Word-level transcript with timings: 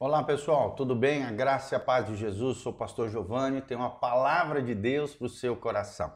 Olá 0.00 0.22
pessoal, 0.22 0.76
tudo 0.76 0.94
bem? 0.94 1.24
A 1.24 1.32
graça 1.32 1.74
e 1.74 1.76
a 1.76 1.80
paz 1.80 2.06
de 2.06 2.14
Jesus, 2.14 2.58
sou 2.58 2.70
o 2.70 2.76
pastor 2.76 3.10
Giovanni, 3.10 3.60
tenho 3.60 3.80
uma 3.80 3.90
palavra 3.90 4.62
de 4.62 4.72
Deus 4.72 5.12
para 5.12 5.26
o 5.26 5.28
seu 5.28 5.56
coração. 5.56 6.12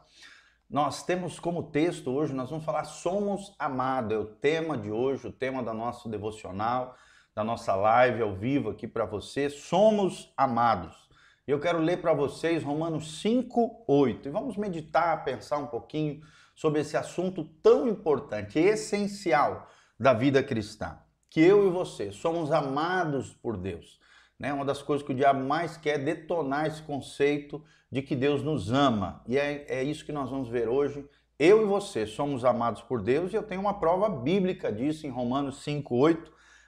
Nós 0.71 1.03
temos 1.03 1.41
como 1.41 1.65
texto 1.65 2.09
hoje, 2.13 2.33
nós 2.33 2.49
vamos 2.49 2.65
falar 2.65 2.85
Somos 2.85 3.53
Amados, 3.59 4.13
é 4.13 4.19
o 4.21 4.25
tema 4.25 4.79
de 4.79 4.89
hoje, 4.89 5.27
o 5.27 5.33
tema 5.33 5.65
da 5.65 5.75
nossa 5.75 6.09
devocional, 6.09 6.95
da 7.35 7.43
nossa 7.43 7.75
live 7.75 8.23
ao 8.23 8.37
vivo 8.37 8.71
aqui 8.71 8.87
para 8.87 9.05
você, 9.05 9.51
Somos 9.51 10.33
Amados. 10.37 10.95
Eu 11.45 11.59
quero 11.59 11.81
ler 11.81 12.01
para 12.01 12.15
vocês 12.15 12.63
Romanos 12.63 13.21
5, 13.21 13.85
8 13.89 14.29
e 14.29 14.31
vamos 14.31 14.57
meditar, 14.57 15.25
pensar 15.25 15.59
um 15.59 15.67
pouquinho 15.67 16.23
sobre 16.55 16.83
esse 16.83 16.97
assunto 16.97 17.43
tão 17.61 17.89
importante, 17.89 18.61
essencial 18.61 19.69
da 19.99 20.13
vida 20.13 20.41
cristã 20.41 21.02
que 21.33 21.41
eu 21.41 21.67
e 21.67 21.71
você 21.71 22.13
somos 22.13 22.53
amados 22.53 23.33
por 23.33 23.57
Deus. 23.57 23.99
Né? 24.39 24.53
Uma 24.53 24.67
das 24.67 24.83
coisas 24.83 25.05
que 25.05 25.13
o 25.13 25.17
diabo 25.17 25.43
mais 25.43 25.79
quer 25.79 25.95
é 25.95 25.99
detonar 25.99 26.67
esse 26.67 26.83
conceito 26.83 27.65
de 27.91 28.03
que 28.03 28.15
Deus 28.15 28.43
nos 28.43 28.71
ama. 28.71 29.23
E 29.27 29.39
é, 29.39 29.65
é 29.67 29.83
isso 29.83 30.05
que 30.05 30.13
nós 30.13 30.29
vamos 30.29 30.51
ver 30.51 30.69
hoje. 30.69 31.09
Eu 31.39 31.63
e 31.63 31.65
você 31.65 32.07
somos 32.07 32.45
amados 32.45 32.83
por 32.83 33.01
Deus 33.01 33.33
e 33.33 33.37
eu 33.37 33.43
tenho 33.43 33.63
uma 33.63 33.81
prova 33.81 34.11
bíblica 34.11 34.71
disso 34.71 35.07
em 35.07 35.11
Romanos 35.11 35.65
5,8. 35.65 36.19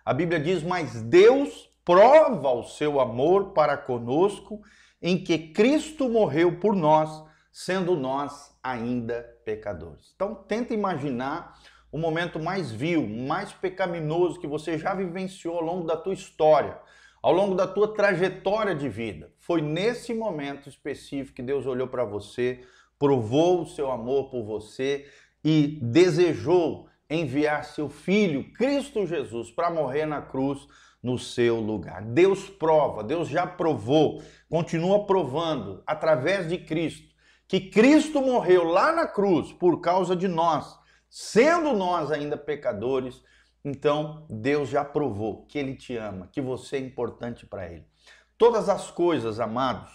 A 0.03 0.15
Bíblia 0.15 0.41
diz: 0.41 0.63
Mas 0.63 1.03
Deus 1.03 1.69
prova 1.85 2.51
o 2.51 2.65
seu 2.65 3.01
amor 3.01 3.53
para 3.53 3.77
conosco 3.77 4.63
em 5.03 5.23
que 5.23 5.53
Cristo 5.53 6.09
morreu 6.09 6.59
por 6.59 6.75
nós, 6.75 7.23
sendo 7.53 7.95
nós 7.95 8.57
ainda 8.63 9.23
pecadores. 9.45 10.11
Então, 10.15 10.35
tenta 10.35 10.73
imaginar 10.73 11.55
o 11.95 11.99
momento 11.99 12.41
mais 12.41 12.73
vil, 12.73 13.07
mais 13.07 13.53
pecaminoso 13.53 14.41
que 14.41 14.49
você 14.49 14.77
já 14.77 14.93
vivenciou 14.93 15.55
ao 15.59 15.63
longo 15.63 15.87
da 15.87 15.97
tua 15.97 16.13
história, 16.13 16.77
ao 17.23 17.33
longo 17.33 17.55
da 17.55 17.69
tua 17.69 17.95
trajetória 17.95 18.75
de 18.75 18.89
vida. 18.89 19.31
Foi 19.39 19.63
nesse 19.63 20.13
momento 20.13 20.69
específico 20.69 21.37
que 21.37 21.43
Deus 21.43 21.67
olhou 21.67 21.87
para 21.87 22.05
você, 22.05 22.63
provou 22.99 23.63
o 23.63 23.67
seu 23.67 23.93
amor 23.93 24.29
por 24.29 24.43
você 24.43 25.07
e 25.45 25.79
desejou 25.81 26.89
enviar 27.09 27.65
seu 27.65 27.89
filho, 27.89 28.53
Cristo 28.55 29.07
Jesus, 29.07 29.53
para 29.53 29.71
morrer 29.71 30.05
na 30.05 30.21
cruz 30.21 30.67
no 31.01 31.17
seu 31.17 31.61
lugar. 31.61 32.03
Deus 32.03 32.51
prova, 32.51 33.05
Deus 33.05 33.29
já 33.29 33.47
provou, 33.47 34.21
continua 34.51 35.07
provando 35.07 35.81
através 35.87 36.49
de 36.49 36.59
Cristo, 36.59 37.15
que 37.47 37.61
Cristo 37.61 38.21
morreu 38.21 38.65
lá 38.65 38.91
na 38.91 39.07
cruz 39.07 39.53
por 39.53 39.81
causa 39.81 40.17
de 40.17 40.27
nós 40.27 40.83
sendo 41.17 41.73
nós 41.73 42.11
ainda 42.11 42.37
pecadores, 42.37 43.23
então 43.65 44.27
Deus 44.29 44.69
já 44.69 44.85
provou 44.85 45.47
que 45.47 45.57
Ele 45.57 45.77
te 45.77 45.97
ama, 45.97 46.29
que 46.33 46.41
você 46.41 46.75
é 46.75 46.81
importante 46.81 47.47
para 47.47 47.71
Ele. 47.71 47.87
Todas 48.37 48.69
as 48.69 48.91
coisas, 48.91 49.39
amados, 49.39 49.93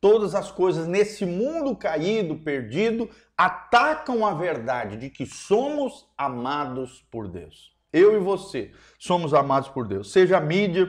todas 0.00 0.34
as 0.34 0.50
coisas 0.50 0.88
nesse 0.88 1.24
mundo 1.24 1.76
caído, 1.76 2.38
perdido, 2.38 3.08
atacam 3.38 4.26
a 4.26 4.34
verdade 4.34 4.96
de 4.96 5.08
que 5.08 5.24
somos 5.24 6.08
amados 6.18 7.00
por 7.12 7.28
Deus. 7.28 7.72
Eu 7.92 8.16
e 8.16 8.18
você 8.18 8.72
somos 8.98 9.32
amados 9.34 9.68
por 9.68 9.86
Deus. 9.86 10.10
Seja 10.10 10.38
a 10.38 10.40
mídia, 10.40 10.88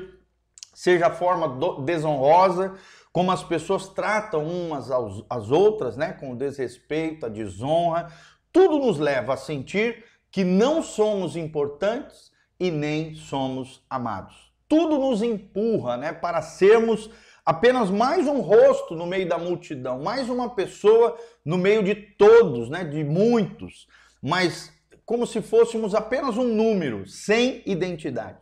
seja 0.73 1.05
a 1.05 1.14
forma 1.14 1.83
desonrosa, 1.83 2.73
como 3.11 3.31
as 3.31 3.44
pessoas 3.44 3.89
tratam 3.89 4.44
umas 4.44 4.89
às 5.30 5.52
outras, 5.52 5.95
né, 5.95 6.14
com 6.14 6.36
desrespeito, 6.36 7.28
a 7.28 7.30
desonra, 7.30 8.11
tudo 8.58 8.80
nos 8.80 8.98
leva 8.98 9.36
a 9.36 9.38
sentir 9.38 10.04
que 10.32 10.44
não 10.44 10.82
somos 10.82 11.36
importantes 11.36 12.32
e 12.60 12.72
nem 12.72 13.14
somos 13.14 13.86
amados. 13.88 14.52
Tudo 14.68 14.98
nos 14.98 15.22
empurra 15.22 15.96
né, 15.96 16.12
para 16.12 16.42
sermos 16.42 17.08
apenas 17.46 17.92
mais 17.92 18.26
um 18.26 18.40
rosto 18.40 18.96
no 18.96 19.06
meio 19.06 19.30
da 19.30 19.38
multidão, 19.38 20.00
mais 20.00 20.28
uma 20.28 20.56
pessoa 20.56 21.16
no 21.46 21.56
meio 21.56 21.84
de 21.84 21.94
todos, 21.94 22.67
né, 22.67 22.84
de 22.84 23.04
muitos, 23.04 23.86
mas 24.23 24.73
como 25.06 25.28
se 25.28 25.40
fôssemos 25.40 25.94
apenas 25.94 26.36
um 26.36 26.48
número, 26.48 27.08
sem 27.08 27.62
identidade. 27.64 28.40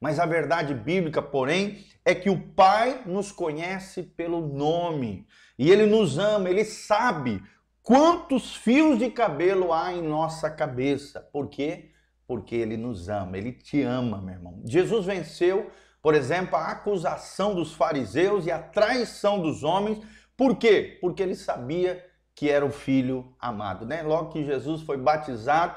Mas 0.00 0.18
a 0.18 0.24
verdade 0.24 0.72
bíblica, 0.72 1.20
porém, 1.20 1.84
é 2.06 2.14
que 2.14 2.30
o 2.30 2.40
Pai 2.40 3.02
nos 3.04 3.30
conhece 3.30 4.02
pelo 4.02 4.40
nome 4.40 5.26
e 5.58 5.70
ele 5.70 5.84
nos 5.84 6.16
ama, 6.16 6.48
ele 6.48 6.64
sabe 6.64 7.42
Quantos 7.88 8.54
fios 8.54 8.98
de 8.98 9.08
cabelo 9.08 9.72
há 9.72 9.94
em 9.94 10.02
nossa 10.02 10.50
cabeça? 10.50 11.26
Por 11.32 11.48
quê? 11.48 11.88
Porque 12.26 12.54
ele 12.54 12.76
nos 12.76 13.08
ama, 13.08 13.38
ele 13.38 13.50
te 13.50 13.80
ama, 13.80 14.20
meu 14.20 14.34
irmão. 14.34 14.60
Jesus 14.66 15.06
venceu, 15.06 15.70
por 16.02 16.14
exemplo, 16.14 16.54
a 16.54 16.66
acusação 16.66 17.54
dos 17.54 17.72
fariseus 17.72 18.44
e 18.44 18.50
a 18.50 18.58
traição 18.58 19.40
dos 19.40 19.64
homens. 19.64 20.04
Por 20.36 20.56
quê? 20.56 20.98
Porque 21.00 21.22
ele 21.22 21.34
sabia 21.34 22.04
que 22.34 22.50
era 22.50 22.62
o 22.62 22.70
filho 22.70 23.34
amado, 23.40 23.86
né? 23.86 24.02
Logo 24.02 24.32
que 24.32 24.44
Jesus 24.44 24.82
foi 24.82 24.98
batizado, 24.98 25.74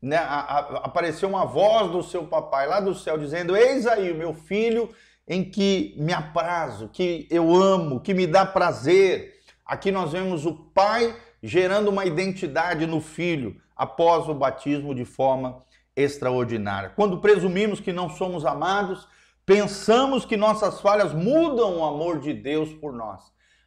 né, 0.00 0.18
a, 0.18 0.22
a, 0.22 0.58
apareceu 0.84 1.28
uma 1.28 1.46
voz 1.46 1.90
do 1.90 2.04
seu 2.04 2.28
papai 2.28 2.68
lá 2.68 2.78
do 2.78 2.94
céu 2.94 3.18
dizendo: 3.18 3.56
Eis 3.56 3.88
aí 3.88 4.12
o 4.12 4.16
meu 4.16 4.34
filho 4.34 4.88
em 5.26 5.50
que 5.50 5.96
me 5.98 6.12
aprazo, 6.12 6.90
que 6.90 7.26
eu 7.28 7.52
amo, 7.52 7.98
que 7.98 8.14
me 8.14 8.28
dá 8.28 8.46
prazer. 8.46 9.40
Aqui 9.66 9.90
nós 9.90 10.12
vemos 10.12 10.46
o 10.46 10.54
pai 10.54 11.12
gerando 11.42 11.88
uma 11.88 12.04
identidade 12.04 12.86
no 12.86 13.00
filho 13.00 13.60
após 13.76 14.28
o 14.28 14.34
batismo 14.34 14.94
de 14.94 15.04
forma 15.04 15.62
extraordinária. 15.96 16.90
Quando 16.90 17.20
presumimos 17.20 17.80
que 17.80 17.92
não 17.92 18.08
somos 18.08 18.44
amados, 18.44 19.08
pensamos 19.44 20.24
que 20.24 20.36
nossas 20.36 20.80
falhas 20.80 21.12
mudam 21.12 21.78
o 21.78 21.84
amor 21.84 22.20
de 22.20 22.32
Deus 22.32 22.72
por 22.74 22.92
nós. 22.92 23.20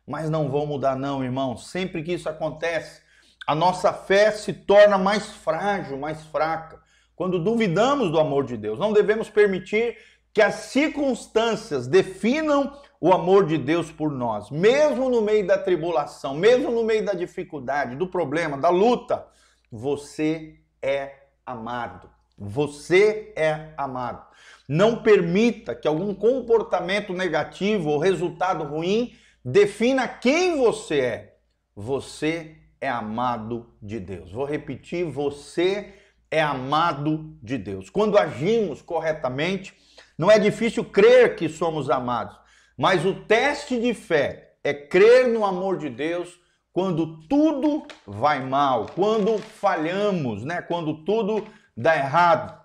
Mas 0.06 0.30
não 0.30 0.50
vão 0.50 0.66
mudar, 0.66 0.96
não, 0.96 1.24
irmão. 1.24 1.58
Sempre 1.58 2.04
que 2.04 2.14
isso 2.14 2.30
acontece, 2.30 3.02
a 3.48 3.56
nossa 3.56 3.92
fé 3.94 4.32
se 4.32 4.54
torna 4.54 4.98
mais 4.98 5.28
frágil, 5.28 5.98
mais 5.98 6.24
fraca. 6.26 6.82
Quando 7.16 7.44
duvidamos 7.44 8.12
do 8.12 8.20
amor 8.20 8.46
de 8.46 8.58
Deus, 8.58 8.80
não 8.80 8.94
devemos 8.94 9.30
permitir 9.30 9.98
que 10.34 10.42
as 10.42 10.56
circunstâncias 10.56 11.88
definam 11.88 12.76
o 13.04 13.12
amor 13.12 13.46
de 13.46 13.58
Deus 13.58 13.92
por 13.92 14.10
nós, 14.10 14.50
mesmo 14.50 15.10
no 15.10 15.22
meio 15.22 15.46
da 15.46 15.58
tribulação, 15.58 16.34
mesmo 16.34 16.72
no 16.72 16.86
meio 16.86 17.04
da 17.04 17.12
dificuldade, 17.12 17.98
do 17.98 18.08
problema, 18.08 18.58
da 18.58 18.70
luta, 18.70 19.28
você 19.70 20.56
é 20.82 21.12
amado. 21.46 22.10
Você 22.38 23.34
é 23.36 23.74
amado. 23.76 24.26
Não 24.70 25.04
permita 25.04 25.76
que 25.76 25.86
algum 25.86 26.16
comportamento 26.16 27.12
negativo 27.12 27.90
ou 27.90 28.00
resultado 28.00 28.64
ruim 28.64 29.14
defina 29.44 30.08
quem 30.08 30.58
você 30.58 31.00
é. 31.02 31.38
Você 31.76 32.56
é 32.80 32.88
amado 32.88 33.68
de 33.82 34.00
Deus. 34.00 34.32
Vou 34.32 34.46
repetir: 34.46 35.04
você 35.04 35.94
é 36.32 36.42
amado 36.42 37.36
de 37.44 37.58
Deus. 37.58 37.90
Quando 37.90 38.18
agimos 38.18 38.82
corretamente, 38.82 39.74
não 40.18 40.32
é 40.32 40.40
difícil 40.40 40.86
crer 40.86 41.36
que 41.36 41.50
somos 41.50 41.90
amados. 41.90 42.42
Mas 42.78 43.06
o 43.06 43.14
teste 43.14 43.80
de 43.80 43.94
fé 43.94 44.56
é 44.64 44.74
crer 44.74 45.28
no 45.28 45.46
amor 45.46 45.78
de 45.78 45.90
Deus 45.90 46.40
quando 46.72 47.20
tudo 47.28 47.86
vai 48.06 48.40
mal, 48.44 48.88
quando 48.96 49.38
falhamos, 49.38 50.44
né? 50.44 50.62
Quando 50.62 51.04
tudo 51.04 51.46
dá 51.78 51.96
errado. 51.96 52.60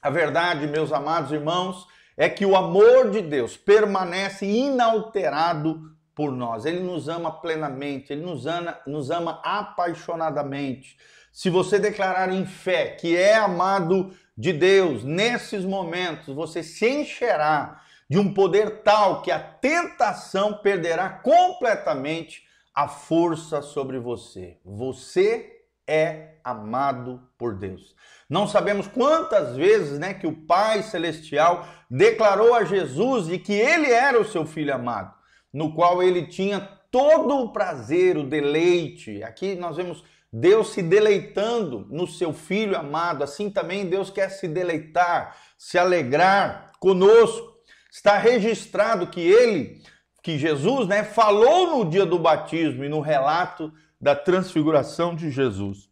A 0.00 0.08
verdade, 0.08 0.66
meus 0.66 0.92
amados 0.92 1.30
irmãos, 1.32 1.86
é 2.16 2.28
que 2.28 2.46
o 2.46 2.56
amor 2.56 3.10
de 3.10 3.20
Deus 3.20 3.56
permanece 3.56 4.46
inalterado 4.46 5.92
por 6.14 6.32
nós. 6.32 6.64
Ele 6.64 6.80
nos 6.80 7.08
ama 7.08 7.30
plenamente, 7.30 8.12
ele 8.12 8.22
nos 8.22 8.46
ama, 8.46 8.78
nos 8.86 9.10
ama 9.10 9.40
apaixonadamente. 9.44 10.96
Se 11.32 11.50
você 11.50 11.78
declarar 11.78 12.32
em 12.32 12.44
fé 12.44 12.86
que 12.90 13.16
é 13.16 13.34
amado 13.34 14.14
de 14.36 14.52
Deus, 14.52 15.04
nesses 15.04 15.64
momentos 15.64 16.34
você 16.34 16.62
se 16.62 16.88
encherá 16.88 17.82
de 18.12 18.18
um 18.18 18.34
poder 18.34 18.82
tal 18.82 19.22
que 19.22 19.30
a 19.30 19.38
tentação 19.38 20.58
perderá 20.58 21.08
completamente 21.08 22.42
a 22.74 22.86
força 22.86 23.62
sobre 23.62 23.98
você. 23.98 24.58
Você 24.66 25.50
é 25.86 26.34
amado 26.44 27.22
por 27.38 27.54
Deus. 27.54 27.94
Não 28.28 28.46
sabemos 28.46 28.86
quantas 28.86 29.56
vezes, 29.56 29.98
né, 29.98 30.12
que 30.12 30.26
o 30.26 30.44
Pai 30.44 30.82
celestial 30.82 31.66
declarou 31.90 32.54
a 32.54 32.64
Jesus 32.64 33.28
de 33.28 33.38
que 33.38 33.54
ele 33.54 33.90
era 33.90 34.20
o 34.20 34.26
seu 34.26 34.44
filho 34.44 34.74
amado, 34.74 35.14
no 35.50 35.74
qual 35.74 36.02
ele 36.02 36.26
tinha 36.26 36.60
todo 36.90 37.38
o 37.38 37.50
prazer, 37.50 38.18
o 38.18 38.28
deleite. 38.28 39.22
Aqui 39.22 39.54
nós 39.54 39.78
vemos 39.78 40.04
Deus 40.30 40.74
se 40.74 40.82
deleitando 40.82 41.86
no 41.88 42.06
seu 42.06 42.34
filho 42.34 42.76
amado, 42.76 43.24
assim 43.24 43.48
também 43.48 43.86
Deus 43.86 44.10
quer 44.10 44.28
se 44.28 44.46
deleitar, 44.46 45.34
se 45.56 45.78
alegrar 45.78 46.72
conosco. 46.78 47.51
Está 47.92 48.16
registrado 48.16 49.08
que 49.08 49.20
ele, 49.20 49.82
que 50.22 50.38
Jesus, 50.38 50.88
né, 50.88 51.04
falou 51.04 51.76
no 51.76 51.90
dia 51.90 52.06
do 52.06 52.18
batismo 52.18 52.82
e 52.82 52.88
no 52.88 53.00
relato 53.00 53.70
da 54.00 54.16
transfiguração 54.16 55.14
de 55.14 55.30
Jesus. 55.30 55.90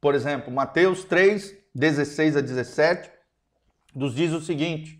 Por 0.00 0.16
exemplo, 0.16 0.52
Mateus 0.52 1.04
3, 1.04 1.54
16 1.72 2.38
a 2.38 2.40
17, 2.40 3.08
nos 3.94 4.16
diz 4.16 4.32
o 4.32 4.40
seguinte: 4.40 4.98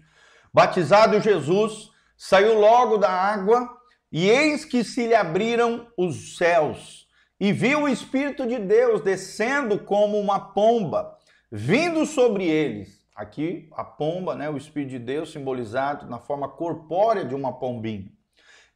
Batizado 0.54 1.20
Jesus, 1.20 1.90
saiu 2.16 2.60
logo 2.60 2.98
da 2.98 3.10
água, 3.10 3.68
e 4.12 4.30
eis 4.30 4.64
que 4.64 4.84
se 4.84 5.08
lhe 5.08 5.16
abriram 5.16 5.88
os 5.96 6.36
céus, 6.36 7.08
e 7.40 7.52
viu 7.52 7.82
o 7.82 7.88
Espírito 7.88 8.46
de 8.46 8.60
Deus 8.60 9.00
descendo 9.00 9.76
como 9.80 10.16
uma 10.20 10.38
pomba, 10.38 11.18
vindo 11.50 12.06
sobre 12.06 12.44
eles. 12.44 12.97
Aqui 13.18 13.68
a 13.72 13.82
pomba, 13.82 14.36
né, 14.36 14.48
o 14.48 14.56
Espírito 14.56 14.90
de 14.90 14.98
Deus 15.00 15.32
simbolizado 15.32 16.06
na 16.06 16.20
forma 16.20 16.48
corpórea 16.48 17.24
de 17.24 17.34
uma 17.34 17.52
pombinha. 17.52 18.12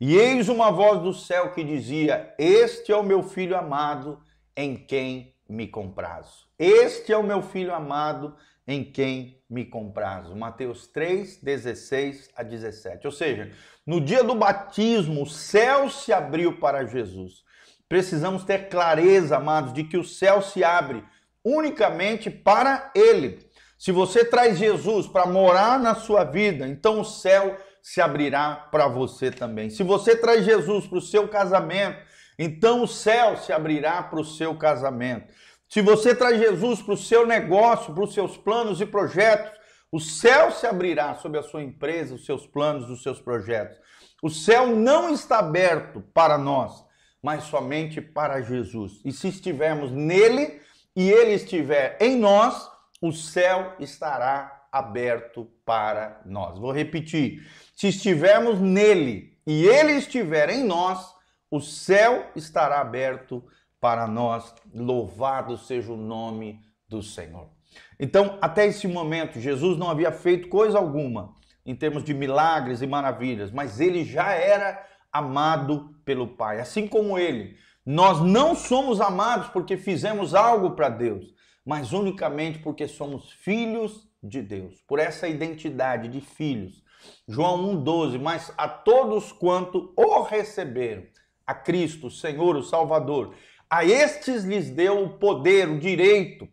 E 0.00 0.16
eis 0.16 0.48
uma 0.48 0.68
voz 0.72 1.00
do 1.00 1.14
céu 1.14 1.52
que 1.52 1.62
dizia: 1.62 2.34
Este 2.36 2.90
é 2.90 2.96
o 2.96 3.04
meu 3.04 3.22
filho 3.22 3.56
amado, 3.56 4.20
em 4.56 4.74
quem 4.74 5.32
me 5.48 5.68
comprazo. 5.68 6.48
Este 6.58 7.12
é 7.12 7.16
o 7.16 7.22
meu 7.22 7.40
filho 7.40 7.72
amado, 7.72 8.34
em 8.66 8.82
quem 8.82 9.40
me 9.48 9.64
comprazo. 9.64 10.34
Mateus 10.34 10.88
3, 10.88 11.40
16 11.40 12.30
a 12.34 12.42
17. 12.42 13.06
Ou 13.06 13.12
seja, 13.12 13.52
no 13.86 14.00
dia 14.00 14.24
do 14.24 14.34
batismo, 14.34 15.22
o 15.22 15.26
céu 15.26 15.88
se 15.88 16.12
abriu 16.12 16.58
para 16.58 16.84
Jesus. 16.84 17.44
Precisamos 17.88 18.42
ter 18.42 18.68
clareza, 18.68 19.36
amados, 19.36 19.72
de 19.72 19.84
que 19.84 19.96
o 19.96 20.02
céu 20.02 20.42
se 20.42 20.64
abre 20.64 21.04
unicamente 21.44 22.28
para 22.28 22.90
Ele. 22.92 23.51
Se 23.82 23.90
você 23.90 24.24
traz 24.24 24.58
Jesus 24.58 25.08
para 25.08 25.26
morar 25.26 25.76
na 25.76 25.96
sua 25.96 26.22
vida, 26.22 26.68
então 26.68 27.00
o 27.00 27.04
céu 27.04 27.58
se 27.82 28.00
abrirá 28.00 28.68
para 28.70 28.86
você 28.86 29.28
também. 29.28 29.70
Se 29.70 29.82
você 29.82 30.14
traz 30.14 30.44
Jesus 30.44 30.86
para 30.86 30.98
o 30.98 31.02
seu 31.02 31.26
casamento, 31.26 31.98
então 32.38 32.84
o 32.84 32.86
céu 32.86 33.36
se 33.36 33.52
abrirá 33.52 34.00
para 34.00 34.20
o 34.20 34.24
seu 34.24 34.56
casamento. 34.56 35.34
Se 35.68 35.82
você 35.82 36.14
traz 36.14 36.38
Jesus 36.38 36.80
para 36.80 36.94
o 36.94 36.96
seu 36.96 37.26
negócio, 37.26 37.92
para 37.92 38.04
os 38.04 38.14
seus 38.14 38.36
planos 38.36 38.80
e 38.80 38.86
projetos, 38.86 39.50
o 39.90 39.98
céu 39.98 40.52
se 40.52 40.64
abrirá 40.64 41.16
sobre 41.16 41.40
a 41.40 41.42
sua 41.42 41.64
empresa, 41.64 42.14
os 42.14 42.24
seus 42.24 42.46
planos, 42.46 42.88
os 42.88 43.02
seus 43.02 43.20
projetos. 43.20 43.76
O 44.22 44.30
céu 44.30 44.68
não 44.68 45.12
está 45.12 45.40
aberto 45.40 46.04
para 46.14 46.38
nós, 46.38 46.84
mas 47.20 47.42
somente 47.42 48.00
para 48.00 48.42
Jesus. 48.42 49.00
E 49.04 49.10
se 49.10 49.26
estivermos 49.26 49.90
nele 49.90 50.60
e 50.94 51.10
ele 51.10 51.32
estiver 51.32 51.96
em 52.00 52.16
nós, 52.16 52.70
o 53.02 53.12
céu 53.12 53.74
estará 53.80 54.66
aberto 54.70 55.50
para 55.66 56.22
nós. 56.24 56.58
Vou 56.58 56.70
repetir. 56.70 57.44
Se 57.74 57.88
estivermos 57.88 58.60
nele 58.60 59.36
e 59.44 59.66
ele 59.66 59.92
estiver 59.94 60.48
em 60.48 60.64
nós, 60.64 61.12
o 61.50 61.60
céu 61.60 62.30
estará 62.36 62.80
aberto 62.80 63.44
para 63.80 64.06
nós. 64.06 64.54
Louvado 64.72 65.58
seja 65.58 65.92
o 65.92 65.96
nome 65.96 66.60
do 66.88 67.02
Senhor. 67.02 67.50
Então, 67.98 68.38
até 68.40 68.66
esse 68.66 68.86
momento, 68.86 69.40
Jesus 69.40 69.76
não 69.76 69.90
havia 69.90 70.12
feito 70.12 70.48
coisa 70.48 70.78
alguma 70.78 71.34
em 71.66 71.74
termos 71.74 72.04
de 72.04 72.14
milagres 72.14 72.82
e 72.82 72.86
maravilhas, 72.86 73.50
mas 73.50 73.80
ele 73.80 74.04
já 74.04 74.32
era 74.32 74.84
amado 75.12 75.94
pelo 76.04 76.28
Pai. 76.28 76.60
Assim 76.60 76.86
como 76.86 77.18
ele, 77.18 77.56
nós 77.84 78.20
não 78.20 78.54
somos 78.54 79.00
amados 79.00 79.48
porque 79.48 79.76
fizemos 79.76 80.34
algo 80.34 80.72
para 80.72 80.88
Deus, 80.88 81.34
mas 81.64 81.92
unicamente 81.92 82.58
porque 82.58 82.86
somos 82.86 83.30
filhos 83.30 84.08
de 84.22 84.40
Deus, 84.40 84.80
por 84.86 84.98
essa 84.98 85.26
identidade 85.26 86.08
de 86.08 86.20
filhos. 86.20 86.82
João 87.26 87.82
1,12, 87.82 88.20
mas 88.20 88.52
a 88.56 88.68
todos 88.68 89.32
quanto 89.32 89.92
o 89.96 90.22
receberam, 90.22 91.04
a 91.44 91.54
Cristo, 91.54 92.06
o 92.06 92.10
Senhor, 92.10 92.54
o 92.56 92.62
Salvador, 92.62 93.34
a 93.68 93.84
estes 93.84 94.44
lhes 94.44 94.70
deu 94.70 95.02
o 95.02 95.18
poder, 95.18 95.68
o 95.68 95.78
direito 95.80 96.48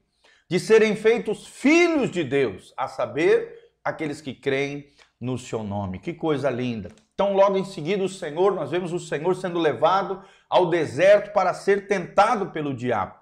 de 0.49 0.59
serem 0.59 0.95
feitos 0.95 1.45
filhos 1.45 2.09
de 2.09 2.23
Deus, 2.23 2.73
a 2.75 2.87
saber, 2.87 3.55
aqueles 3.83 4.19
que 4.19 4.33
creem 4.33 4.87
no 5.19 5.37
seu 5.37 5.63
nome. 5.63 5.99
Que 5.99 6.13
coisa 6.13 6.49
linda. 6.49 6.89
Então, 7.13 7.33
logo 7.33 7.57
em 7.57 7.65
seguida, 7.65 8.03
o 8.03 8.09
Senhor, 8.09 8.55
nós 8.55 8.71
vemos 8.71 8.93
o 8.93 8.99
Senhor 8.99 9.35
sendo 9.35 9.59
levado 9.59 10.23
ao 10.49 10.69
deserto 10.69 11.31
para 11.31 11.53
ser 11.53 11.87
tentado 11.87 12.47
pelo 12.47 12.73
diabo. 12.73 13.15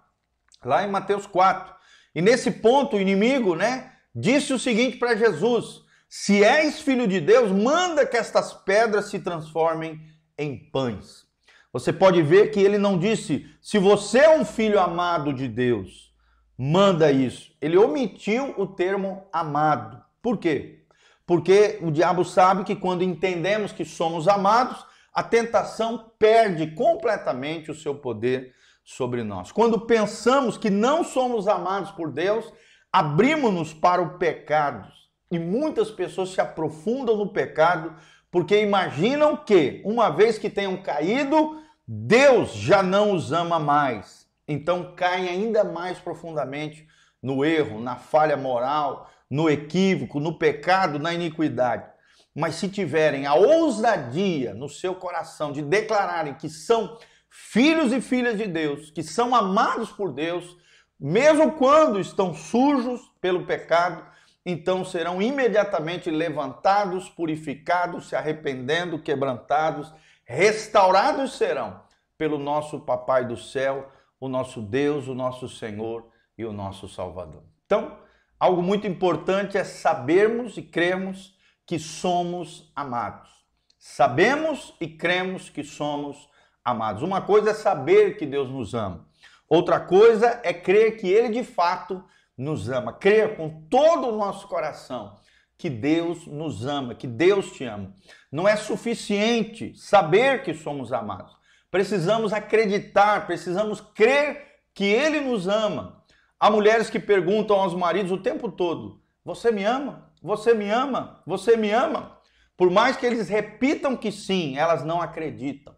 Lá 0.63 0.83
em 0.83 0.89
Mateus 0.89 1.27
4. 1.27 1.75
E 2.15 2.21
nesse 2.21 2.49
ponto, 2.49 2.95
o 2.95 2.99
inimigo, 2.99 3.55
né, 3.55 3.91
disse 4.15 4.53
o 4.53 4.59
seguinte 4.59 4.97
para 4.97 5.15
Jesus: 5.15 5.81
se 6.09 6.43
és 6.43 6.79
filho 6.79 7.07
de 7.07 7.19
Deus, 7.19 7.51
manda 7.51 8.05
que 8.05 8.15
estas 8.15 8.53
pedras 8.53 9.09
se 9.09 9.19
transformem 9.19 10.01
em 10.37 10.57
pães. 10.71 11.27
Você 11.73 11.91
pode 11.91 12.21
ver 12.21 12.49
que 12.49 12.61
ele 12.61 12.77
não 12.77 12.97
disse, 12.97 13.45
se 13.61 13.77
você 13.77 14.19
é 14.19 14.29
um 14.29 14.45
filho 14.45 14.79
amado 14.79 15.33
de 15.33 15.47
Deus, 15.47 16.13
manda 16.57 17.11
isso. 17.11 17.51
Ele 17.61 17.77
omitiu 17.77 18.55
o 18.57 18.65
termo 18.65 19.27
amado. 19.33 20.01
Por 20.21 20.37
quê? 20.37 20.85
Porque 21.25 21.77
o 21.81 21.91
diabo 21.91 22.23
sabe 22.23 22.63
que 22.63 22.75
quando 22.75 23.03
entendemos 23.03 23.73
que 23.73 23.83
somos 23.83 24.29
amados, 24.29 24.86
a 25.17 25.23
tentação 25.23 26.11
perde 26.19 26.67
completamente 26.75 27.71
o 27.71 27.73
seu 27.73 27.95
poder 27.95 28.53
sobre 28.83 29.23
nós. 29.23 29.51
Quando 29.51 29.79
pensamos 29.79 30.59
que 30.59 30.69
não 30.69 31.03
somos 31.03 31.47
amados 31.47 31.89
por 31.89 32.11
Deus, 32.11 32.53
abrimos-nos 32.93 33.73
para 33.73 33.99
o 33.99 34.19
pecado 34.19 34.87
e 35.31 35.39
muitas 35.39 35.89
pessoas 35.89 36.29
se 36.29 36.39
aprofundam 36.39 37.17
no 37.17 37.33
pecado 37.33 37.95
porque 38.29 38.61
imaginam 38.61 39.35
que, 39.35 39.81
uma 39.83 40.11
vez 40.11 40.37
que 40.37 40.51
tenham 40.51 40.77
caído, 40.83 41.63
Deus 41.87 42.53
já 42.53 42.83
não 42.83 43.11
os 43.11 43.31
ama 43.31 43.57
mais. 43.57 44.27
Então 44.47 44.93
caem 44.95 45.29
ainda 45.29 45.63
mais 45.63 45.97
profundamente 45.97 46.87
no 47.23 47.43
erro, 47.43 47.81
na 47.81 47.95
falha 47.95 48.37
moral, 48.37 49.09
no 49.27 49.49
equívoco, 49.49 50.19
no 50.19 50.37
pecado, 50.37 50.99
na 50.99 51.11
iniquidade. 51.11 51.96
Mas 52.37 52.53
se 52.53 52.69
tiverem 52.69 53.25
a 53.25 53.33
ousadia 53.33 54.53
no 54.53 54.69
seu 54.69 54.93
coração 54.93 55.51
de 55.51 55.59
declararem 55.59 56.35
que 56.35 56.47
são 56.47 56.95
filhos 57.27 57.91
e 57.91 57.99
filhas 57.99 58.37
de 58.37 58.45
Deus, 58.45 58.91
que 58.91 59.01
são 59.01 59.33
amados 59.33 59.91
por 59.91 60.11
Deus, 60.11 60.55
mesmo 60.99 61.53
quando 61.53 61.99
estão 61.99 62.35
sujos 62.35 63.01
pelo 63.19 63.47
pecado, 63.47 64.05
então 64.45 64.85
serão 64.85 65.19
imediatamente 65.19 66.11
levantados, 66.11 67.09
purificados, 67.09 68.07
se 68.07 68.15
arrependendo, 68.15 68.99
quebrantados, 68.99 69.91
restaurados 70.23 71.37
serão 71.37 71.81
pelo 72.19 72.37
nosso 72.37 72.79
Papai 72.81 73.25
do 73.25 73.35
céu, 73.35 73.91
o 74.19 74.29
nosso 74.29 74.61
Deus, 74.61 75.07
o 75.07 75.15
nosso 75.15 75.49
Senhor 75.49 76.07
e 76.37 76.45
o 76.45 76.53
nosso 76.53 76.87
Salvador. 76.87 77.41
Então, 77.65 77.97
algo 78.39 78.61
muito 78.61 78.85
importante 78.85 79.57
é 79.57 79.63
sabermos 79.63 80.55
e 80.55 80.61
cremos 80.61 81.35
que 81.67 81.77
somos 81.77 82.71
amados. 82.73 83.29
Sabemos 83.77 84.73
e 84.81 84.87
cremos 84.87 85.49
que 85.49 85.63
somos 85.63 86.29
amados. 86.63 87.03
Uma 87.03 87.21
coisa 87.21 87.51
é 87.51 87.53
saber 87.53 88.17
que 88.17 88.25
Deus 88.25 88.49
nos 88.49 88.73
ama. 88.73 89.05
Outra 89.47 89.79
coisa 89.79 90.39
é 90.43 90.53
crer 90.53 90.97
que 90.97 91.07
Ele 91.07 91.29
de 91.29 91.43
fato 91.43 92.03
nos 92.37 92.69
ama, 92.69 92.93
crer 92.93 93.35
com 93.35 93.67
todo 93.69 94.07
o 94.07 94.17
nosso 94.17 94.47
coração 94.47 95.17
que 95.57 95.69
Deus 95.69 96.25
nos 96.27 96.65
ama, 96.65 96.93
que 96.93 97.07
Deus 97.07 97.51
te 97.51 97.63
ama. 97.63 97.93
Não 98.31 98.47
é 98.47 98.55
suficiente 98.55 99.73
saber 99.75 100.43
que 100.43 100.53
somos 100.53 100.93
amados. 100.93 101.35
Precisamos 101.71 102.31
acreditar, 102.31 103.25
precisamos 103.25 103.81
crer 103.81 104.61
que 104.73 104.85
Ele 104.85 105.19
nos 105.19 105.47
ama. 105.47 106.03
Há 106.39 106.49
mulheres 106.51 106.89
que 106.89 106.99
perguntam 106.99 107.59
aos 107.59 107.73
maridos 107.73 108.11
o 108.11 108.17
tempo 108.17 108.51
todo: 108.51 109.01
Você 109.25 109.51
me 109.51 109.63
ama? 109.63 110.06
Você 110.27 110.53
me 110.53 110.69
ama? 110.69 111.21
Você 111.25 111.55
me 111.55 111.71
ama? 111.71 112.19
Por 112.57 112.69
mais 112.69 112.97
que 112.97 113.05
eles 113.05 113.29
repitam 113.29 113.95
que 113.95 114.11
sim, 114.11 114.57
elas 114.57 114.83
não 114.83 115.01
acreditam. 115.01 115.73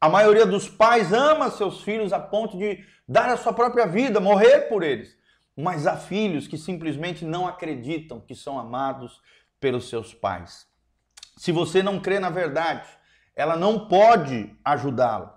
A 0.00 0.08
maioria 0.08 0.46
dos 0.46 0.68
pais 0.68 1.12
ama 1.12 1.50
seus 1.50 1.82
filhos 1.82 2.12
a 2.12 2.20
ponto 2.20 2.56
de 2.56 2.84
dar 3.08 3.28
a 3.28 3.36
sua 3.36 3.52
própria 3.52 3.88
vida, 3.88 4.20
morrer 4.20 4.68
por 4.68 4.84
eles. 4.84 5.18
Mas 5.56 5.88
há 5.88 5.96
filhos 5.96 6.46
que 6.46 6.56
simplesmente 6.56 7.24
não 7.24 7.48
acreditam 7.48 8.20
que 8.20 8.32
são 8.32 8.60
amados 8.60 9.20
pelos 9.58 9.88
seus 9.88 10.14
pais. 10.14 10.68
Se 11.36 11.50
você 11.50 11.82
não 11.82 11.98
crê 11.98 12.20
na 12.20 12.30
verdade, 12.30 12.88
ela 13.34 13.56
não 13.56 13.88
pode 13.88 14.56
ajudá-lo. 14.64 15.32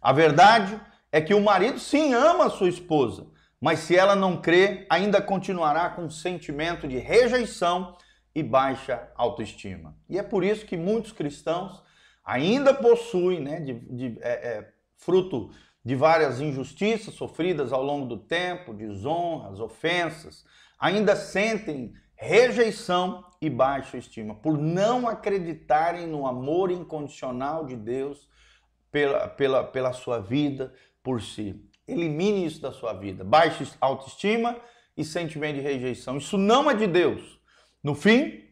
A 0.00 0.12
verdade 0.12 0.80
é 1.10 1.20
que 1.20 1.34
o 1.34 1.42
marido 1.42 1.80
sim 1.80 2.14
ama 2.14 2.46
a 2.46 2.50
sua 2.50 2.68
esposa, 2.68 3.26
mas 3.60 3.80
se 3.80 3.96
ela 3.96 4.14
não 4.14 4.40
crê, 4.40 4.86
ainda 4.90 5.20
continuará 5.20 5.90
com 5.90 6.02
um 6.02 6.10
sentimento 6.10 6.86
de 6.86 6.98
rejeição 6.98 7.96
e 8.34 8.42
baixa 8.42 9.08
autoestima. 9.14 9.96
E 10.08 10.18
é 10.18 10.22
por 10.22 10.44
isso 10.44 10.66
que 10.66 10.76
muitos 10.76 11.12
cristãos 11.12 11.82
ainda 12.24 12.74
possuem, 12.74 13.40
né, 13.40 13.60
de, 13.60 13.74
de 13.74 14.18
é, 14.20 14.30
é, 14.30 14.72
fruto 14.96 15.50
de 15.84 15.94
várias 15.94 16.40
injustiças 16.40 17.14
sofridas 17.14 17.72
ao 17.72 17.82
longo 17.82 18.06
do 18.06 18.18
tempo, 18.18 18.74
desonras, 18.74 19.60
ofensas, 19.60 20.44
ainda 20.78 21.14
sentem 21.14 21.94
rejeição 22.16 23.24
e 23.40 23.48
baixa 23.48 23.96
estima 23.96 24.34
por 24.34 24.58
não 24.58 25.06
acreditarem 25.08 26.06
no 26.06 26.26
amor 26.26 26.70
incondicional 26.70 27.64
de 27.64 27.76
Deus 27.76 28.28
pela, 28.90 29.28
pela, 29.28 29.64
pela 29.64 29.92
sua 29.92 30.18
vida 30.18 30.74
por 31.02 31.22
si. 31.22 31.64
Elimine 31.86 32.46
isso 32.46 32.60
da 32.60 32.72
sua 32.72 32.92
vida. 32.92 33.22
Baixa 33.22 33.64
autoestima 33.80 34.56
e 34.96 35.04
sentimento 35.04 35.56
de 35.56 35.60
rejeição. 35.60 36.16
Isso 36.16 36.36
não 36.36 36.70
é 36.70 36.74
de 36.74 36.86
Deus. 36.86 37.38
No 37.82 37.94
fim, 37.94 38.44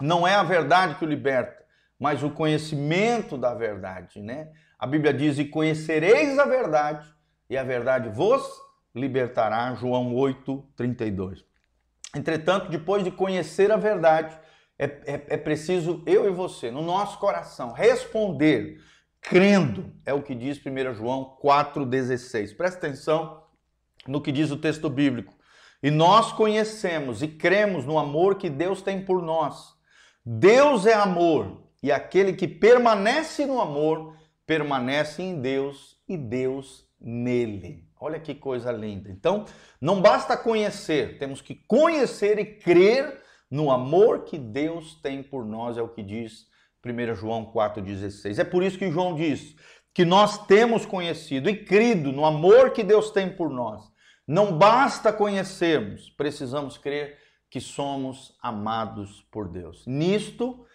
não 0.00 0.26
é 0.26 0.34
a 0.34 0.42
verdade 0.42 0.96
que 0.96 1.04
o 1.04 1.08
liberta, 1.08 1.64
mas 1.98 2.22
o 2.22 2.30
conhecimento 2.30 3.38
da 3.38 3.54
verdade, 3.54 4.20
né? 4.20 4.50
A 4.78 4.86
Bíblia 4.86 5.14
diz: 5.14 5.38
"E 5.38 5.44
conhecereis 5.44 6.38
a 6.38 6.44
verdade, 6.44 7.06
e 7.48 7.56
a 7.56 7.62
verdade 7.62 8.08
vos 8.08 8.44
libertará", 8.94 9.74
João 9.74 10.14
8:32. 10.14 11.44
Entretanto, 12.14 12.70
depois 12.70 13.04
de 13.04 13.10
conhecer 13.10 13.70
a 13.70 13.76
verdade, 13.76 14.36
é, 14.78 14.84
é, 14.84 15.26
é 15.28 15.36
preciso 15.36 16.02
eu 16.06 16.26
e 16.26 16.30
você, 16.30 16.70
no 16.70 16.82
nosso 16.82 17.18
coração, 17.18 17.72
responder 17.72 18.80
crendo, 19.24 19.90
é 20.04 20.12
o 20.12 20.22
que 20.22 20.34
diz 20.34 20.58
1 20.58 20.94
João 20.94 21.36
4,16. 21.42 22.54
Presta 22.54 22.86
atenção 22.86 23.42
no 24.06 24.20
que 24.20 24.30
diz 24.30 24.50
o 24.50 24.58
texto 24.58 24.90
bíblico. 24.90 25.34
E 25.82 25.90
nós 25.90 26.32
conhecemos 26.32 27.22
e 27.22 27.28
cremos 27.28 27.86
no 27.86 27.98
amor 27.98 28.36
que 28.36 28.50
Deus 28.50 28.82
tem 28.82 29.02
por 29.04 29.22
nós. 29.22 29.74
Deus 30.24 30.86
é 30.86 30.94
amor, 30.94 31.62
e 31.82 31.92
aquele 31.92 32.32
que 32.32 32.48
permanece 32.48 33.44
no 33.44 33.60
amor, 33.60 34.16
permanece 34.46 35.22
em 35.22 35.40
Deus 35.40 35.96
e 36.08 36.16
Deus 36.16 36.86
nele. 37.00 37.86
Olha 38.00 38.18
que 38.18 38.34
coisa 38.34 38.72
linda. 38.72 39.10
Então, 39.10 39.44
não 39.80 40.00
basta 40.00 40.36
conhecer, 40.36 41.18
temos 41.18 41.42
que 41.42 41.54
conhecer 41.54 42.38
e 42.38 42.44
crer 42.44 43.22
no 43.50 43.70
amor 43.70 44.24
que 44.24 44.38
Deus 44.38 44.94
tem 45.02 45.22
por 45.22 45.44
nós, 45.44 45.76
é 45.76 45.82
o 45.82 45.88
que 45.88 46.02
diz 46.02 46.46
1 46.84 47.14
João 47.14 47.52
4,16. 47.52 48.38
É 48.38 48.44
por 48.44 48.62
isso 48.62 48.78
que 48.78 48.90
João 48.90 49.14
diz 49.14 49.54
que 49.94 50.04
nós 50.04 50.46
temos 50.46 50.84
conhecido 50.84 51.48
e 51.48 51.64
crido 51.64 52.12
no 52.12 52.24
amor 52.24 52.70
que 52.70 52.82
Deus 52.82 53.10
tem 53.10 53.30
por 53.30 53.48
nós. 53.48 53.82
Não 54.26 54.58
basta 54.58 55.12
conhecermos, 55.12 56.10
precisamos 56.10 56.76
crer 56.76 57.18
que 57.50 57.60
somos 57.60 58.36
amados 58.42 59.22
por 59.30 59.48
Deus. 59.48 59.86
Nisto 59.86 60.66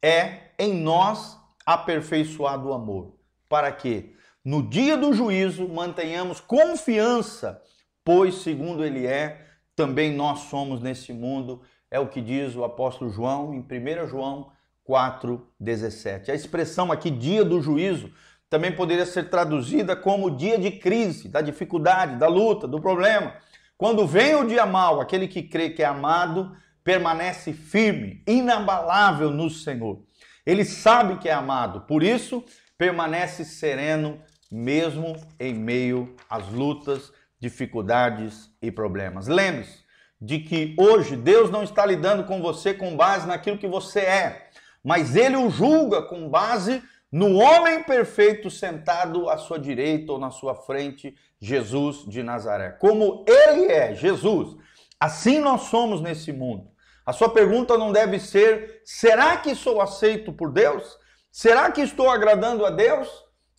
é 0.00 0.52
em 0.58 0.74
nós 0.74 1.36
aperfeiçoado 1.66 2.68
o 2.68 2.72
amor, 2.72 3.16
para 3.48 3.72
que 3.72 4.14
no 4.44 4.62
dia 4.62 4.96
do 4.96 5.12
juízo 5.12 5.68
mantenhamos 5.68 6.40
confiança, 6.40 7.60
pois 8.04 8.36
segundo 8.36 8.84
ele 8.84 9.06
é, 9.06 9.46
também 9.74 10.14
nós 10.14 10.40
somos 10.40 10.80
nesse 10.80 11.12
mundo, 11.12 11.62
é 11.90 11.98
o 11.98 12.08
que 12.08 12.20
diz 12.20 12.54
o 12.54 12.64
apóstolo 12.64 13.10
João 13.10 13.52
em 13.52 13.60
1 13.60 14.06
João 14.06 14.52
4:17. 14.88 16.30
A 16.30 16.34
expressão 16.34 16.90
aqui 16.90 17.10
dia 17.10 17.44
do 17.44 17.60
juízo 17.60 18.10
também 18.48 18.72
poderia 18.72 19.04
ser 19.04 19.28
traduzida 19.28 19.94
como 19.94 20.30
dia 20.30 20.58
de 20.58 20.70
crise, 20.70 21.28
da 21.28 21.42
dificuldade, 21.42 22.16
da 22.16 22.26
luta, 22.26 22.66
do 22.66 22.80
problema. 22.80 23.34
Quando 23.76 24.06
vem 24.06 24.34
o 24.34 24.46
dia 24.46 24.64
mal, 24.64 25.00
aquele 25.00 25.28
que 25.28 25.42
crê 25.42 25.68
que 25.68 25.82
é 25.82 25.86
amado 25.86 26.56
permanece 26.82 27.52
firme, 27.52 28.22
inabalável 28.26 29.30
no 29.30 29.50
Senhor. 29.50 30.02
Ele 30.46 30.64
sabe 30.64 31.18
que 31.18 31.28
é 31.28 31.32
amado, 31.32 31.82
por 31.82 32.02
isso 32.02 32.42
permanece 32.78 33.44
sereno 33.44 34.18
mesmo 34.50 35.14
em 35.38 35.52
meio 35.52 36.16
às 36.30 36.48
lutas, 36.48 37.12
dificuldades 37.38 38.50
e 38.62 38.70
problemas. 38.70 39.28
Lembre-se 39.28 39.86
de 40.20 40.40
que 40.40 40.74
hoje 40.78 41.16
Deus 41.16 41.50
não 41.50 41.62
está 41.62 41.86
lidando 41.86 42.24
com 42.24 42.40
você 42.40 42.74
com 42.74 42.96
base 42.96 43.26
naquilo 43.26 43.58
que 43.58 43.68
você 43.68 44.00
é, 44.00 44.47
mas 44.88 45.14
ele 45.14 45.36
o 45.36 45.50
julga 45.50 46.00
com 46.00 46.30
base 46.30 46.82
no 47.12 47.36
homem 47.36 47.82
perfeito 47.82 48.50
sentado 48.50 49.28
à 49.28 49.36
sua 49.36 49.58
direita 49.58 50.12
ou 50.12 50.18
na 50.18 50.30
sua 50.30 50.54
frente, 50.54 51.14
Jesus 51.38 52.06
de 52.06 52.22
Nazaré. 52.22 52.70
Como 52.70 53.22
ele 53.28 53.70
é, 53.70 53.94
Jesus, 53.94 54.56
assim 54.98 55.40
nós 55.40 55.64
somos 55.64 56.00
nesse 56.00 56.32
mundo. 56.32 56.70
A 57.04 57.12
sua 57.12 57.28
pergunta 57.28 57.76
não 57.76 57.92
deve 57.92 58.18
ser: 58.18 58.80
será 58.82 59.36
que 59.36 59.54
sou 59.54 59.82
aceito 59.82 60.32
por 60.32 60.50
Deus? 60.50 60.98
Será 61.30 61.70
que 61.70 61.82
estou 61.82 62.08
agradando 62.08 62.64
a 62.64 62.70
Deus? 62.70 63.10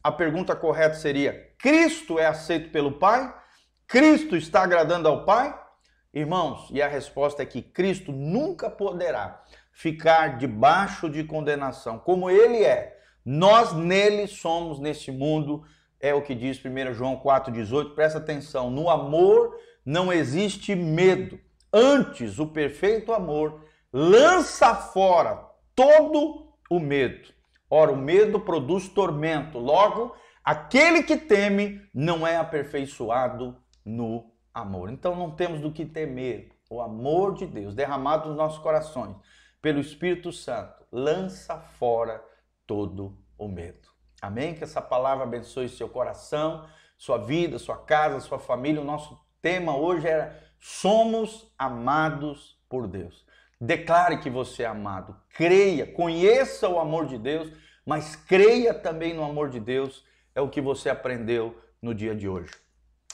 A 0.04 0.12
pergunta 0.12 0.56
correta 0.56 0.96
seria: 0.96 1.54
Cristo 1.60 2.18
é 2.18 2.26
aceito 2.26 2.72
pelo 2.72 2.94
Pai? 2.94 3.32
Cristo 3.86 4.36
está 4.36 4.64
agradando 4.64 5.08
ao 5.08 5.26
Pai? 5.26 5.56
Irmãos, 6.12 6.68
e 6.72 6.82
a 6.82 6.88
resposta 6.88 7.44
é 7.44 7.46
que 7.46 7.62
Cristo 7.62 8.12
nunca 8.12 8.68
poderá 8.68 9.44
ficar 9.80 10.38
debaixo 10.38 11.10
de 11.10 11.24
condenação, 11.24 11.98
como 12.00 12.30
ele 12.30 12.66
é 12.66 12.98
nós 13.24 13.74
nele 13.74 14.28
somos 14.28 14.78
nesse 14.78 15.10
mundo, 15.10 15.64
é 16.02 16.14
o 16.14 16.22
que 16.22 16.36
diz 16.36 16.60
1 16.64 16.94
João 16.94 17.18
4,18. 17.18 17.94
Presta 17.94 18.18
atenção: 18.18 18.70
no 18.70 18.90
amor 18.90 19.56
não 19.86 20.12
existe 20.12 20.76
medo. 20.76 21.40
Antes, 21.72 22.40
o 22.40 22.48
perfeito 22.48 23.14
amor 23.14 23.64
lança 23.94 24.76
fora 24.76 25.48
todo 25.74 26.52
o 26.70 26.80
medo. 26.80 27.30
Ora, 27.70 27.92
o 27.92 27.98
medo 27.98 28.40
produz 28.40 28.90
tormento. 28.90 29.60
Logo, 29.60 30.14
aquele 30.44 31.04
que 31.04 31.16
teme 31.16 31.82
não 31.94 32.28
é 32.28 32.36
aperfeiçoado 32.36 33.56
no 33.86 34.26
amor. 34.54 34.90
Então, 34.90 35.16
não 35.16 35.32
temos 35.32 35.62
do 35.62 35.72
que 35.72 35.86
temer. 35.86 36.50
O 36.70 36.82
amor 36.82 37.36
de 37.36 37.46
Deus 37.46 37.76
derramado 37.76 38.28
nos 38.28 38.38
nossos 38.38 38.60
corações 38.60 39.16
pelo 39.62 39.80
Espírito 39.80 40.32
Santo 40.32 40.86
lança 40.92 41.58
fora 41.60 42.24
todo 42.66 43.18
o 43.38 43.48
medo. 43.48 43.90
Amém? 44.22 44.54
Que 44.54 44.64
essa 44.64 44.82
palavra 44.82 45.24
abençoe 45.24 45.70
seu 45.70 45.88
coração, 45.88 46.68
sua 46.98 47.18
vida, 47.18 47.58
sua 47.58 47.78
casa, 47.78 48.20
sua 48.20 48.40
família. 48.40 48.82
O 48.82 48.86
nosso 48.86 49.20
tema 49.42 49.76
hoje 49.76 50.08
era 50.08 50.38
Somos 50.60 51.54
amados 51.58 52.60
por 52.68 52.88
Deus. 52.88 53.26
Declare 53.62 54.20
que 54.20 54.30
você 54.30 54.64
é 54.64 54.68
amado, 54.68 55.16
creia, 55.30 55.86
conheça 55.86 56.70
o 56.70 56.80
amor 56.80 57.08
de 57.08 57.18
Deus, 57.18 57.52
mas 57.86 58.16
creia 58.16 58.74
também 58.74 59.14
no 59.14 59.24
amor 59.24 59.50
de 59.50 59.60
Deus, 59.60 60.06
é 60.34 60.40
o 60.40 60.50
que 60.50 60.62
você 60.62 60.90
aprendeu 60.90 61.62
no 61.82 61.94
dia 61.94 62.16
de 62.16 62.28
hoje 62.28 62.52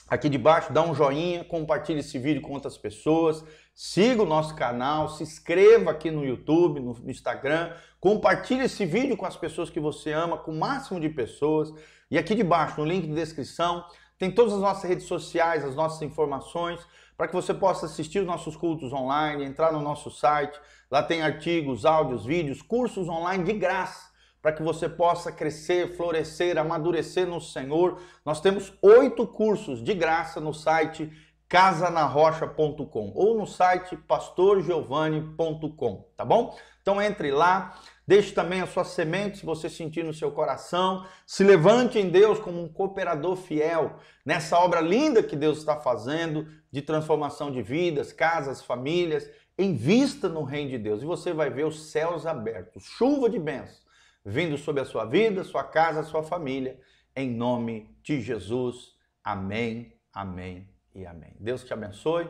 aqui 0.07 0.29
debaixo, 0.29 0.71
dá 0.71 0.81
um 0.83 0.93
joinha, 0.93 1.43
compartilhe 1.43 1.99
esse 1.99 2.17
vídeo 2.19 2.41
com 2.41 2.53
outras 2.53 2.77
pessoas, 2.77 3.43
siga 3.73 4.21
o 4.21 4.25
nosso 4.25 4.55
canal, 4.55 5.09
se 5.09 5.23
inscreva 5.23 5.91
aqui 5.91 6.11
no 6.11 6.23
YouTube, 6.23 6.79
no 6.79 6.95
Instagram, 7.09 7.73
compartilhe 7.99 8.63
esse 8.65 8.85
vídeo 8.85 9.17
com 9.17 9.25
as 9.25 9.35
pessoas 9.35 9.69
que 9.69 9.79
você 9.79 10.11
ama, 10.11 10.37
com 10.37 10.51
o 10.51 10.59
máximo 10.59 10.99
de 10.99 11.09
pessoas. 11.09 11.73
E 12.09 12.17
aqui 12.17 12.35
debaixo, 12.35 12.79
no 12.79 12.85
link 12.85 13.07
de 13.07 13.15
descrição, 13.15 13.83
tem 14.17 14.31
todas 14.31 14.53
as 14.53 14.59
nossas 14.59 14.83
redes 14.83 15.05
sociais, 15.05 15.65
as 15.65 15.75
nossas 15.75 16.01
informações, 16.03 16.79
para 17.17 17.27
que 17.27 17.33
você 17.33 17.53
possa 17.53 17.85
assistir 17.85 18.19
os 18.19 18.25
nossos 18.25 18.55
cultos 18.55 18.93
online, 18.93 19.43
entrar 19.43 19.71
no 19.73 19.81
nosso 19.81 20.11
site. 20.11 20.59
Lá 20.91 21.01
tem 21.01 21.21
artigos, 21.21 21.83
áudios, 21.83 22.25
vídeos, 22.25 22.61
cursos 22.61 23.09
online 23.09 23.43
de 23.43 23.53
graça 23.53 24.14
para 24.45 24.53
que 24.53 24.61
você 24.61 24.87
possa 24.87 25.31
crescer, 25.31 25.97
florescer, 25.97 26.55
amadurecer 26.55 27.25
no 27.25 27.41
Senhor. 27.41 27.99
Nós 28.23 28.39
temos 28.39 28.71
oito 28.79 29.25
cursos 29.25 29.83
de 29.83 29.95
graça 29.95 30.39
no 30.39 30.53
site 30.53 31.11
casanarrocha.com 31.49 33.11
ou 33.15 33.35
no 33.35 33.47
site 33.47 33.97
pastorgiovanni.com, 33.97 36.07
tá 36.15 36.23
bom? 36.23 36.55
Então 36.79 37.01
entre 37.01 37.31
lá, 37.31 37.75
deixe 38.07 38.33
também 38.33 38.61
a 38.61 38.67
sua 38.67 38.83
semente, 38.83 39.39
se 39.39 39.45
você 39.47 39.67
sentir 39.67 40.03
no 40.03 40.13
seu 40.13 40.31
coração, 40.31 41.03
se 41.25 41.43
levante 41.43 41.97
em 41.97 42.11
Deus 42.11 42.37
como 42.37 42.61
um 42.61 42.71
cooperador 42.71 43.35
fiel 43.35 43.95
nessa 44.23 44.59
obra 44.59 44.79
linda 44.79 45.23
que 45.23 45.35
Deus 45.35 45.57
está 45.57 45.77
fazendo 45.77 46.47
de 46.71 46.83
transformação 46.83 47.51
de 47.51 47.63
vidas, 47.63 48.13
casas, 48.13 48.61
famílias. 48.61 49.27
Invista 49.57 50.29
no 50.29 50.43
reino 50.43 50.69
de 50.69 50.77
Deus 50.77 51.01
e 51.01 51.05
você 51.05 51.33
vai 51.33 51.49
ver 51.49 51.65
os 51.65 51.89
céus 51.89 52.27
abertos, 52.27 52.83
chuva 52.83 53.27
de 53.27 53.39
bênçãos 53.39 53.84
vindo 54.25 54.57
sobre 54.57 54.81
a 54.81 54.85
sua 54.85 55.05
vida, 55.05 55.43
sua 55.43 55.63
casa, 55.63 56.01
sua 56.01 56.23
família, 56.23 56.79
em 57.15 57.29
nome 57.29 57.95
de 58.01 58.19
Jesus. 58.19 58.95
Amém, 59.23 59.93
amém 60.11 60.67
e 60.93 61.05
amém. 61.05 61.35
Deus 61.39 61.63
te 61.63 61.71
abençoe. 61.71 62.27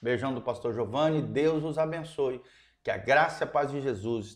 Beijão 0.00 0.32
do 0.32 0.40
pastor 0.40 0.72
Giovanni. 0.72 1.20
Deus 1.20 1.62
os 1.62 1.76
abençoe. 1.76 2.40
Que 2.82 2.90
a 2.90 2.96
graça 2.96 3.44
e 3.44 3.46
a 3.46 3.50
paz 3.50 3.70
de 3.70 3.82
Jesus 3.82 4.34